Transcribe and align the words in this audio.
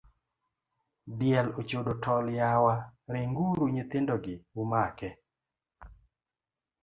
Diel 1.17 1.47
ochodo 1.61 1.93
tol 2.05 2.25
yawa, 2.39 2.73
ringuru 3.13 3.63
nyithindogi 3.73 4.35
umake. 4.61 5.09